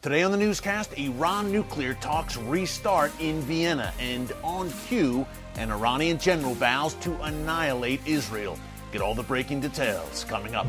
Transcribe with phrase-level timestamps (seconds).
[0.00, 6.18] Today on the newscast, Iran nuclear talks restart in Vienna, and on cue, an Iranian
[6.18, 8.56] general vows to annihilate Israel.
[8.92, 10.68] Get all the breaking details coming up.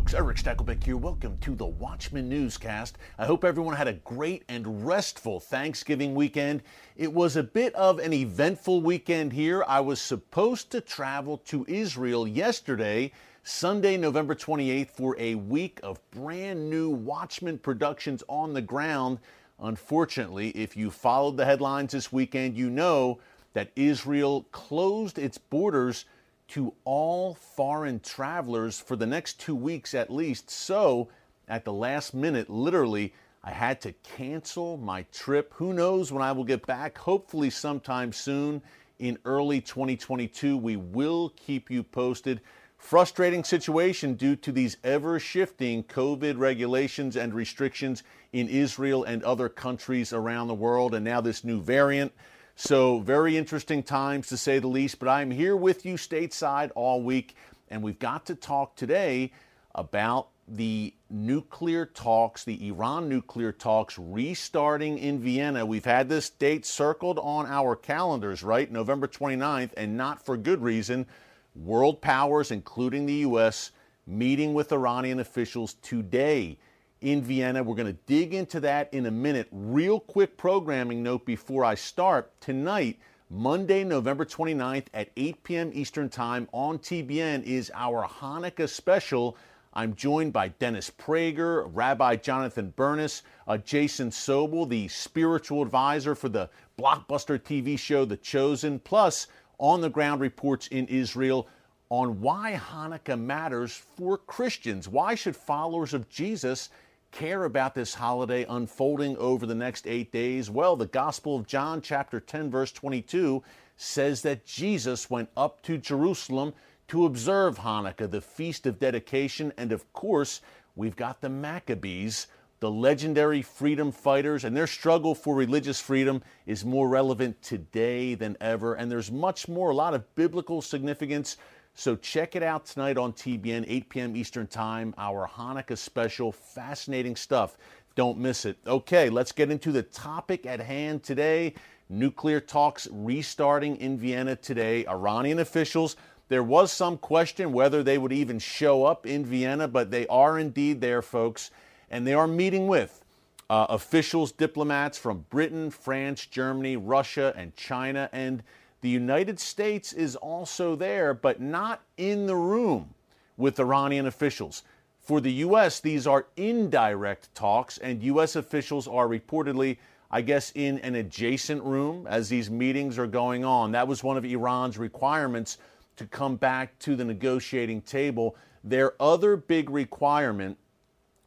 [0.00, 0.96] Folks, Erick Stakelbeck here.
[0.96, 2.96] Welcome to the Watchman Newscast.
[3.18, 6.62] I hope everyone had a great and restful Thanksgiving weekend.
[6.96, 9.62] It was a bit of an eventful weekend here.
[9.68, 13.12] I was supposed to travel to Israel yesterday,
[13.42, 19.18] Sunday, November 28th, for a week of brand new Watchman productions on the ground.
[19.58, 23.18] Unfortunately, if you followed the headlines this weekend, you know
[23.52, 26.06] that Israel closed its borders
[26.50, 30.50] to all foreign travelers for the next two weeks at least.
[30.50, 31.08] So,
[31.48, 35.52] at the last minute, literally, I had to cancel my trip.
[35.54, 36.98] Who knows when I will get back?
[36.98, 38.62] Hopefully, sometime soon
[38.98, 40.56] in early 2022.
[40.56, 42.40] We will keep you posted.
[42.76, 49.48] Frustrating situation due to these ever shifting COVID regulations and restrictions in Israel and other
[49.48, 52.12] countries around the world, and now this new variant.
[52.56, 57.02] So, very interesting times to say the least, but I'm here with you stateside all
[57.02, 57.34] week,
[57.68, 59.32] and we've got to talk today
[59.74, 65.64] about the nuclear talks, the Iran nuclear talks restarting in Vienna.
[65.64, 68.70] We've had this date circled on our calendars, right?
[68.70, 71.06] November 29th, and not for good reason.
[71.54, 73.70] World powers, including the U.S.,
[74.06, 76.58] meeting with Iranian officials today
[77.00, 77.62] in Vienna.
[77.62, 79.48] We're going to dig into that in a minute.
[79.50, 82.32] Real quick programming note before I start.
[82.40, 82.98] Tonight,
[83.30, 85.70] Monday, November 29th at 8 p.m.
[85.72, 89.36] Eastern Time on TBN is our Hanukkah special.
[89.72, 96.28] I'm joined by Dennis Prager, Rabbi Jonathan Bernis, uh, Jason Sobel, the spiritual advisor for
[96.28, 101.46] the blockbuster TV show The Chosen, plus on the ground reports in Israel
[101.88, 104.88] on why Hanukkah matters for Christians.
[104.88, 106.70] Why should followers of Jesus
[107.10, 110.50] care about this holiday unfolding over the next eight days?
[110.50, 113.42] Well, the Gospel of John, chapter 10, verse 22,
[113.76, 116.52] says that Jesus went up to Jerusalem
[116.88, 119.52] to observe Hanukkah, the feast of dedication.
[119.56, 120.40] And of course,
[120.76, 122.26] we've got the Maccabees,
[122.60, 128.36] the legendary freedom fighters, and their struggle for religious freedom is more relevant today than
[128.40, 128.74] ever.
[128.74, 131.36] And there's much more, a lot of biblical significance
[131.80, 134.14] so check it out tonight on TBN, 8 p.m.
[134.14, 136.30] Eastern Time, our Hanukkah special.
[136.30, 137.56] Fascinating stuff.
[137.94, 138.58] Don't miss it.
[138.66, 141.54] Okay, let's get into the topic at hand today.
[141.88, 144.86] Nuclear talks restarting in Vienna today.
[144.86, 145.96] Iranian officials,
[146.28, 150.38] there was some question whether they would even show up in Vienna, but they are
[150.38, 151.50] indeed there, folks.
[151.90, 153.02] And they are meeting with
[153.48, 158.10] uh, officials, diplomats from Britain, France, Germany, Russia, and China.
[158.12, 158.42] And
[158.80, 162.94] the United States is also there, but not in the room
[163.36, 164.62] with Iranian officials.
[165.00, 168.36] For the U.S., these are indirect talks, and U.S.
[168.36, 169.78] officials are reportedly,
[170.10, 173.72] I guess, in an adjacent room as these meetings are going on.
[173.72, 175.58] That was one of Iran's requirements
[175.96, 178.36] to come back to the negotiating table.
[178.62, 180.56] Their other big requirement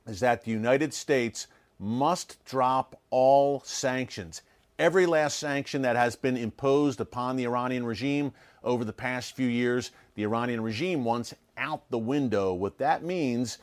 [0.07, 1.47] is that the United States
[1.79, 4.41] must drop all sanctions
[4.83, 8.33] every last sanction that has been imposed upon the Iranian regime
[8.65, 12.53] over the past few years, the Iranian regime wants out the window.
[12.53, 13.59] What that means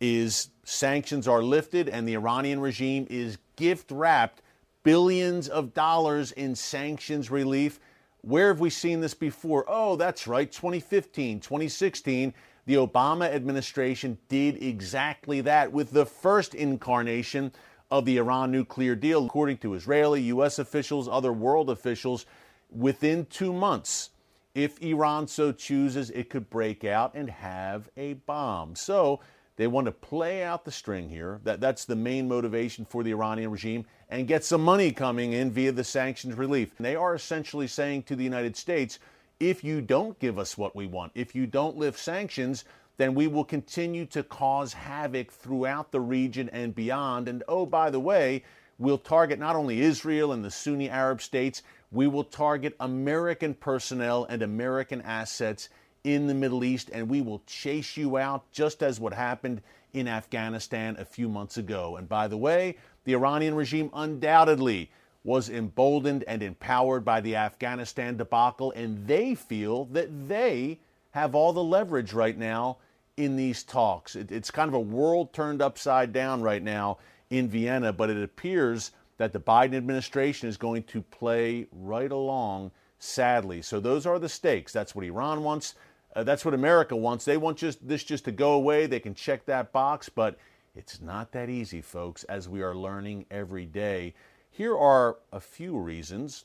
[0.00, 4.40] is sanctions are lifted and the Iranian regime is gift wrapped
[4.82, 7.78] billions of dollars in sanctions relief.
[8.22, 9.66] Where have we seen this before?
[9.68, 12.32] Oh, that's right, 2015, 2016.
[12.64, 17.52] The Obama administration did exactly that with the first incarnation
[17.92, 20.58] of the Iran nuclear deal, according to Israeli, U.S.
[20.58, 22.24] officials, other world officials,
[22.70, 24.08] within two months.
[24.54, 28.76] If Iran so chooses, it could break out and have a bomb.
[28.76, 29.20] So
[29.56, 31.40] they want to play out the string here.
[31.44, 35.50] That, that's the main motivation for the Iranian regime and get some money coming in
[35.50, 36.72] via the sanctions relief.
[36.78, 38.98] And they are essentially saying to the United States
[39.38, 42.64] if you don't give us what we want, if you don't lift sanctions,
[42.96, 47.28] then we will continue to cause havoc throughout the region and beyond.
[47.28, 48.44] And oh, by the way,
[48.78, 54.24] we'll target not only Israel and the Sunni Arab states, we will target American personnel
[54.24, 55.68] and American assets
[56.04, 59.62] in the Middle East, and we will chase you out, just as what happened
[59.92, 61.96] in Afghanistan a few months ago.
[61.96, 64.90] And by the way, the Iranian regime undoubtedly
[65.24, 70.80] was emboldened and empowered by the Afghanistan debacle, and they feel that they
[71.12, 72.78] have all the leverage right now
[73.16, 74.16] in these talks.
[74.16, 76.98] It, it's kind of a world turned upside down right now
[77.30, 82.70] in Vienna, but it appears that the Biden administration is going to play right along,
[82.98, 83.62] sadly.
[83.62, 84.72] So those are the stakes.
[84.72, 85.74] That's what Iran wants.
[86.14, 87.24] Uh, that's what America wants.
[87.24, 88.86] They want just this just to go away.
[88.86, 90.38] They can check that box, but
[90.74, 94.14] it's not that easy, folks, as we are learning every day.
[94.50, 96.44] Here are a few reasons.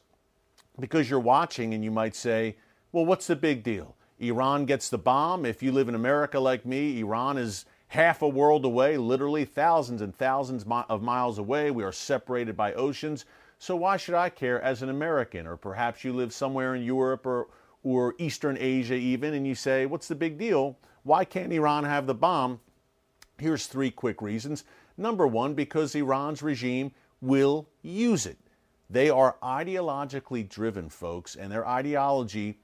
[0.80, 2.56] Because you're watching and you might say,
[2.92, 3.96] well, what's the big deal?
[4.20, 5.46] Iran gets the bomb.
[5.46, 10.02] If you live in America like me, Iran is half a world away, literally thousands
[10.02, 11.72] and thousands of miles away.
[11.72, 13.26] We are separated by oceans.
[13.60, 15.48] So why should I care as an American?
[15.48, 17.48] Or perhaps you live somewhere in Europe or,
[17.84, 20.78] or Eastern Asia, even, and you say, what's the big deal?
[21.04, 22.60] Why can't Iran have the bomb?
[23.38, 24.64] Here's three quick reasons.
[24.98, 26.92] Number one, because Iran's regime
[27.22, 28.38] will use it.
[28.90, 32.58] They are ideologically driven, folks, and their ideology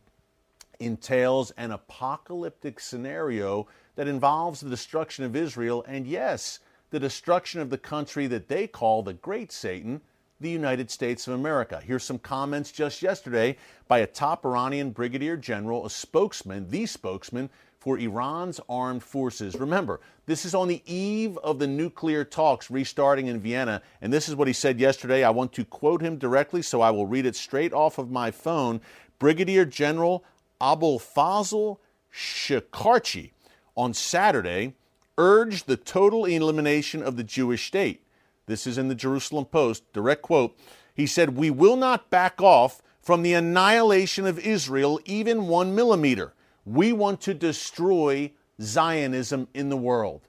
[0.85, 6.59] entails an apocalyptic scenario that involves the destruction of Israel and, yes,
[6.89, 10.01] the destruction of the country that they call the Great Satan,
[10.39, 11.81] the United States of America.
[11.83, 13.57] Here's some comments just yesterday
[13.87, 17.49] by a top Iranian brigadier general, a spokesman, the spokesman
[17.79, 19.55] for Iran's armed forces.
[19.55, 24.29] Remember, this is on the eve of the nuclear talks restarting in Vienna, and this
[24.29, 25.23] is what he said yesterday.
[25.23, 28.31] I want to quote him directly, so I will read it straight off of my
[28.31, 28.79] phone.
[29.19, 30.23] Brigadier General
[30.61, 31.77] Abolfazl
[32.13, 33.31] Shekarchi
[33.75, 34.75] on Saturday
[35.17, 38.05] urged the total elimination of the Jewish state.
[38.45, 40.57] This is in the Jerusalem Post, direct quote.
[40.93, 46.33] He said, We will not back off from the annihilation of Israel even one millimeter.
[46.65, 50.27] We want to destroy Zionism in the world.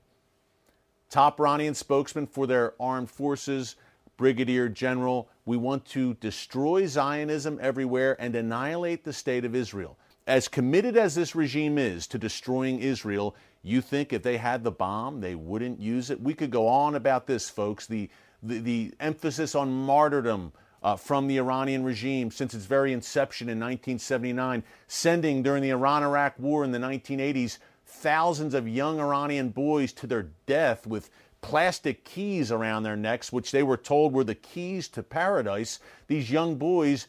[1.10, 3.76] Top Iranian spokesman for their armed forces,
[4.16, 9.98] Brigadier General, we want to destroy Zionism everywhere and annihilate the state of Israel.
[10.26, 14.70] As committed as this regime is to destroying Israel, you think if they had the
[14.70, 16.20] bomb, they wouldn't use it?
[16.20, 17.86] We could go on about this, folks.
[17.86, 18.08] The,
[18.42, 20.52] the, the emphasis on martyrdom,
[20.84, 26.02] uh, from the Iranian regime since its very inception in 1979, sending during the Iran
[26.02, 31.10] Iraq War in the 1980s thousands of young Iranian boys to their death with
[31.40, 35.78] plastic keys around their necks, which they were told were the keys to paradise.
[36.06, 37.08] These young boys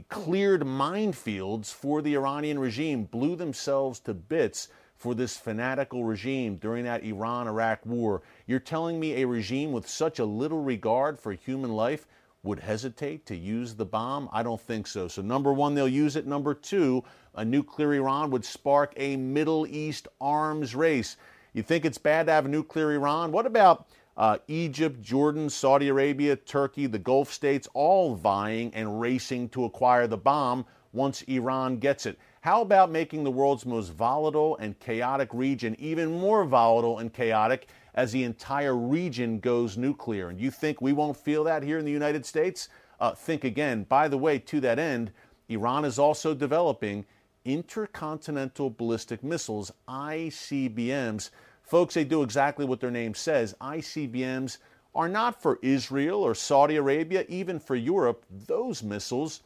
[0.00, 6.84] cleared minefields for the Iranian regime, blew themselves to bits for this fanatical regime during
[6.84, 8.22] that Iran Iraq war.
[8.46, 12.06] You're telling me a regime with such a little regard for human life
[12.44, 14.28] would hesitate to use the bomb?
[14.32, 15.08] I don't think so.
[15.08, 16.26] So, number one, they'll use it.
[16.26, 17.04] Number two,
[17.34, 21.16] a nuclear Iran would spark a Middle East arms race.
[21.52, 23.30] You think it's bad to have a nuclear Iran?
[23.30, 23.86] What about
[24.22, 30.06] uh, Egypt, Jordan, Saudi Arabia, Turkey, the Gulf states, all vying and racing to acquire
[30.06, 32.16] the bomb once Iran gets it?
[32.42, 37.66] How about making the world's most volatile and chaotic region even more volatile and chaotic
[37.94, 40.28] as the entire region goes nuclear.
[40.28, 42.68] And you think we won't feel that here in the United States?
[43.00, 43.82] Uh, think again.
[43.88, 45.10] By the way, to that end,
[45.48, 47.04] Iran is also developing
[47.44, 51.30] intercontinental ballistic missiles, ICBMs.
[51.62, 53.54] Folks, they do exactly what their name says.
[53.60, 54.58] ICBMs
[54.94, 58.24] are not for Israel or Saudi Arabia, even for Europe.
[58.46, 59.40] Those missiles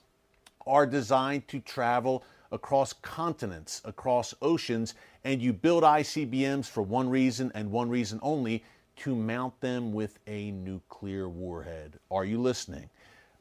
[0.66, 7.52] are designed to travel across continents, across oceans, and you build ICBMs for one reason
[7.54, 8.64] and one reason only
[8.96, 11.98] to mount them with a nuclear warhead.
[12.10, 12.88] Are you listening?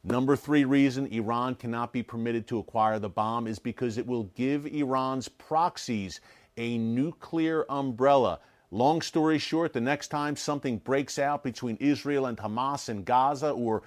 [0.04, 4.24] Number three reason Iran cannot be permitted to acquire the bomb is because it will
[4.36, 6.20] give Iran's proxies
[6.56, 8.38] a nuclear umbrella.
[8.70, 13.50] Long story short, the next time something breaks out between Israel and Hamas in Gaza
[13.50, 13.82] or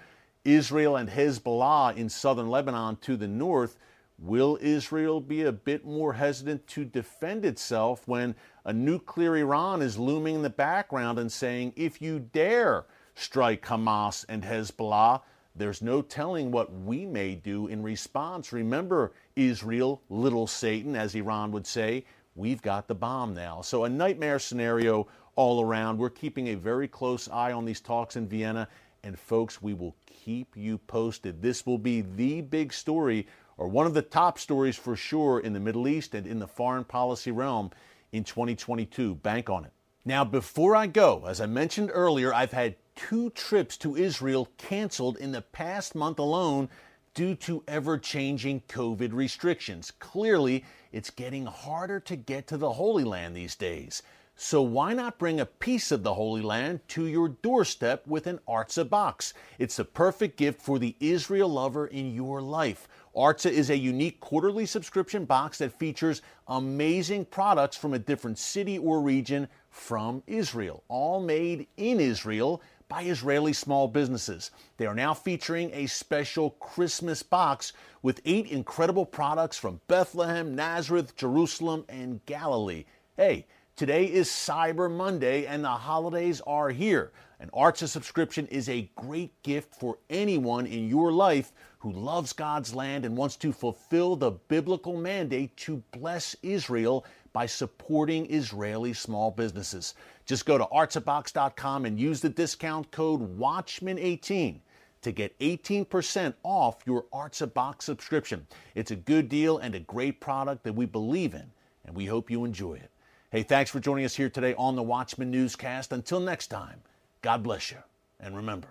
[0.46, 3.78] Israel and Hezbollah in southern Lebanon to the north,
[4.22, 9.98] Will Israel be a bit more hesitant to defend itself when a nuclear Iran is
[9.98, 15.22] looming in the background and saying, if you dare strike Hamas and Hezbollah,
[15.56, 18.52] there's no telling what we may do in response.
[18.52, 22.06] Remember, Israel, little Satan, as Iran would say,
[22.36, 23.62] we've got the bomb now.
[23.62, 25.98] So, a nightmare scenario all around.
[25.98, 28.68] We're keeping a very close eye on these talks in Vienna.
[29.04, 31.42] And, folks, we will keep you posted.
[31.42, 35.54] This will be the big story or one of the top stories for sure in
[35.54, 37.72] the Middle East and in the foreign policy realm
[38.12, 39.16] in 2022.
[39.16, 39.72] Bank on it.
[40.06, 45.18] Now, before I go, as I mentioned earlier, I've had two trips to Israel canceled
[45.18, 46.70] in the past month alone
[47.14, 49.92] due to ever changing COVID restrictions.
[50.00, 54.02] Clearly, it's getting harder to get to the Holy Land these days.
[54.42, 58.40] So why not bring a piece of the Holy Land to your doorstep with an
[58.48, 59.34] Artza box?
[59.58, 62.88] It's the perfect gift for the Israel lover in your life.
[63.14, 68.78] Artza is a unique quarterly subscription box that features amazing products from a different city
[68.78, 74.50] or region from Israel, all made in Israel by Israeli small businesses.
[74.78, 81.16] They are now featuring a special Christmas box with eight incredible products from Bethlehem, Nazareth,
[81.16, 82.86] Jerusalem, and Galilee.
[83.16, 87.12] Hey, today is Cyber Monday and the holidays are here.
[87.40, 92.74] An Artza subscription is a great gift for anyone in your life who loves God's
[92.74, 97.06] land and wants to fulfill the biblical mandate to bless Israel
[97.40, 99.96] by supporting Israeli small businesses.
[100.26, 104.60] Just go to artzabox.com and use the discount code WATCHMAN18
[105.04, 108.46] to get 18% off your Artza Box subscription.
[108.76, 111.50] It's a good deal and a great product that we believe in,
[111.86, 112.92] and we hope you enjoy it.
[113.32, 115.94] Hey, thanks for joining us here today on the Watchman Newscast.
[115.94, 116.82] Until next time,
[117.22, 117.78] God bless you.
[118.20, 118.68] And remember,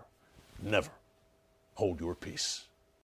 [0.63, 0.91] never
[1.73, 2.68] hold your peace.